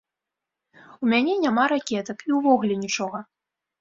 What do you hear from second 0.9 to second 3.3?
У мяне няма ракетак і ўвогуле нічога.